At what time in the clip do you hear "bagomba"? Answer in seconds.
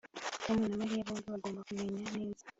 1.33-1.65